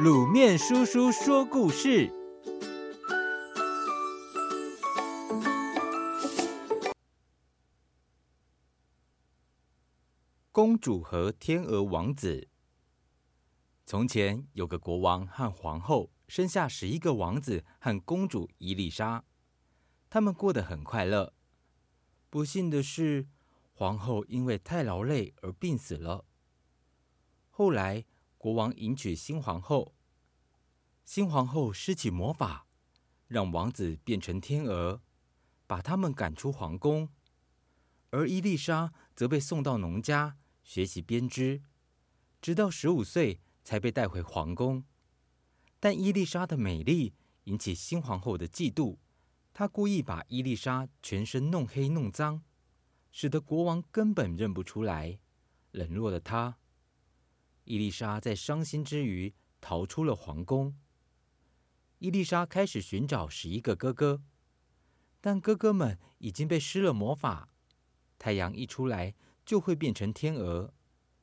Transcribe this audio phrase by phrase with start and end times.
[0.00, 2.10] 卤面叔叔说故事：
[10.50, 12.48] 公主和天鹅王子。
[13.84, 19.24] 从前有个国王和皇后，生下十一个王子和公主伊丽莎，
[20.08, 21.34] 他们过得很快乐。
[22.30, 23.28] 不幸的是，
[23.74, 26.24] 皇后因为太劳累而病死了。
[27.50, 28.06] 后来，
[28.42, 29.94] 国王迎娶新皇后，
[31.04, 32.66] 新皇后施起魔法，
[33.28, 35.00] 让王子变成天鹅，
[35.68, 37.08] 把他们赶出皇宫。
[38.10, 41.62] 而伊丽莎则被送到农家学习编织，
[42.40, 44.82] 直到十五岁才被带回皇宫。
[45.78, 48.96] 但伊丽莎的美丽引起新皇后的嫉妒，
[49.54, 52.42] 她故意把伊丽莎全身弄黑弄脏，
[53.12, 55.20] 使得国王根本认不出来，
[55.70, 56.58] 冷落了她。
[57.64, 60.76] 伊丽莎在伤心之余逃出了皇宫。
[61.98, 64.22] 伊丽莎开始寻找十一个哥哥，
[65.20, 67.54] 但哥哥们已经被施了魔法，
[68.18, 69.14] 太阳一出来
[69.46, 70.74] 就会变成天鹅，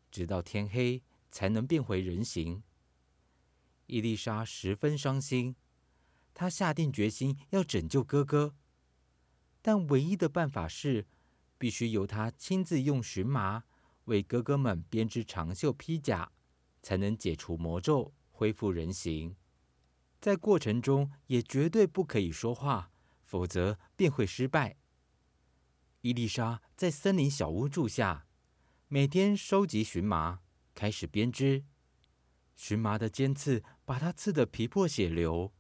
[0.10, 2.64] 直到天黑才能变回人形。
[3.88, 5.58] 伊丽莎十分伤心，
[6.34, 8.56] 她下定决心要拯救哥哥，
[9.62, 11.06] 但唯一的办法是
[11.58, 13.66] 必须由她亲自用荨麻。
[14.10, 16.32] 为哥哥们编织长袖披甲，
[16.82, 19.36] 才能解除魔咒，恢复人形。
[20.20, 22.92] 在过程中也绝对不可以说话，
[23.24, 24.76] 否则便会失败。
[26.02, 28.26] 伊丽莎在森林小屋住下，
[28.88, 30.42] 每天收集荨麻，
[30.74, 31.64] 开始编织。
[32.56, 35.54] 荨麻的尖刺把她刺得皮破血流，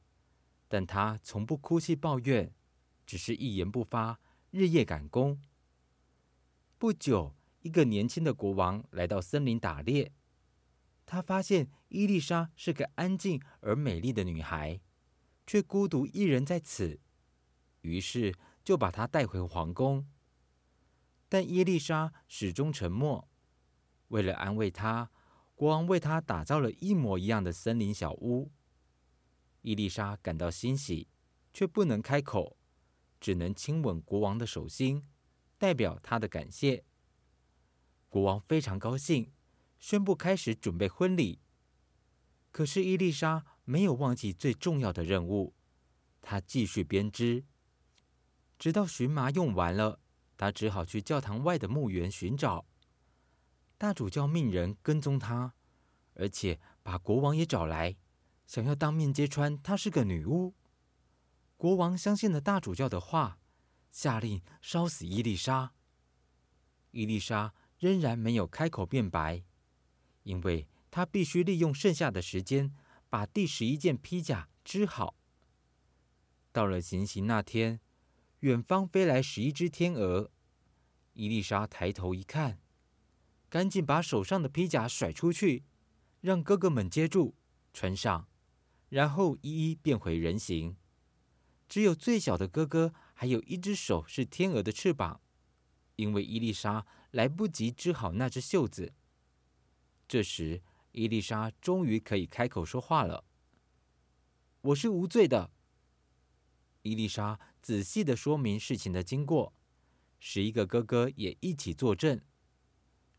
[0.67, 2.53] 但她从不哭泣抱怨，
[3.05, 5.39] 只是一言不发，日夜赶工。
[6.77, 7.38] 不久。
[7.61, 10.11] 一个年轻的国王来到森林打猎，
[11.05, 14.79] 他发现伊丽莎是个安静而美丽的女孩，
[15.45, 16.99] 却孤独一人在此，
[17.81, 18.33] 于是
[18.63, 20.07] 就把她带回皇宫。
[21.27, 23.27] 但伊丽莎始终沉默。
[24.07, 25.11] 为了安慰她，
[25.53, 28.51] 国王为她打造了一模一样的森林小屋。
[29.61, 31.07] 伊丽莎感到欣喜，
[31.53, 32.57] 却不能开口，
[33.19, 35.05] 只能亲吻国王的手心，
[35.57, 36.85] 代表他的感谢。
[38.09, 39.31] 国王非常高兴，
[39.77, 41.39] 宣布开始准备婚礼。
[42.51, 45.53] 可是伊丽莎没有忘记最重要的任务，
[46.19, 47.45] 她继续编织，
[48.57, 49.99] 直到荨麻用完了，
[50.35, 52.65] 她只好去教堂外的墓园寻找。
[53.77, 55.53] 大主教命人跟踪她，
[56.15, 57.95] 而且把国王也找来，
[58.47, 60.55] 想要当面揭穿她是个女巫。
[61.55, 63.37] 国王相信了大主教的话，
[63.91, 65.73] 下令烧死伊丽莎。
[66.89, 67.53] 伊丽莎。
[67.79, 69.41] 仍然没有开口辩白，
[70.23, 72.73] 因为他必须利用剩下的时间
[73.09, 75.15] 把第十一件披甲织好。
[76.51, 77.79] 到了行刑那天，
[78.41, 80.29] 远方飞来十一只天鹅。
[81.13, 82.59] 伊丽莎抬头一看，
[83.49, 85.63] 赶紧把手上的披甲甩出去，
[86.21, 87.35] 让哥哥们接住
[87.73, 88.27] 穿上，
[88.89, 90.75] 然后一一变回人形。
[91.67, 95.21] 只有最小的哥哥还有一只手是天鹅的翅膀。
[95.99, 98.93] 因为伊丽莎来不及织好那只袖子，
[100.07, 100.61] 这时
[100.93, 103.25] 伊丽莎终于可以开口说话了
[104.61, 105.51] ：“我是无罪的。”
[106.83, 109.51] 伊丽莎仔细的说明事情的经过，
[110.19, 112.21] 十一个哥哥也一起作证，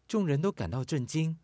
[0.09, 1.39] 众人都感到震惊。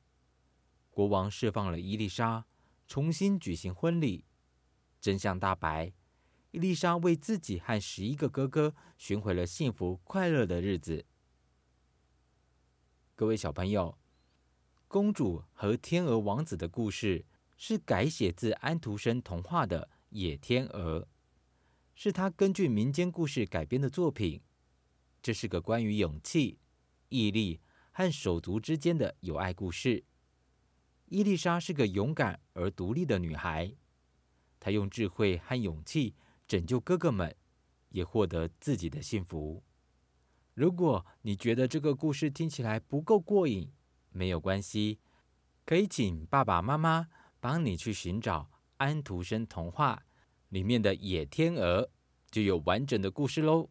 [0.88, 2.46] 国王释放了伊丽莎，
[2.86, 4.24] 重新举行婚礼，
[4.98, 5.92] 真相大白，
[6.52, 11.04] 伊丽莎为自己和十一个哥哥寻回了幸福快乐的日子。
[13.18, 13.96] 各位小朋友，
[14.88, 17.24] 公主和天鹅王子的故事
[17.56, 21.00] 是改写自安徒生童话的《野天鹅》，
[21.94, 24.42] 是他根据民间故事改编的作品。
[25.22, 26.58] 这是个关于勇气、
[27.08, 30.04] 毅力和手足之间的友爱故事。
[31.06, 33.74] 伊丽莎是个勇敢而独立的女孩，
[34.60, 36.14] 她用智慧和勇气
[36.46, 37.34] 拯救哥哥们，
[37.88, 39.64] 也获得自己的幸福。
[40.56, 43.70] 如果你觉得这个故事听起来不够过瘾，
[44.08, 44.98] 没有关系，
[45.66, 47.08] 可以请爸爸妈妈
[47.40, 50.06] 帮你去寻找安徒生童话
[50.48, 51.90] 里面的野天鹅，
[52.30, 53.68] 就有完整的故事喽。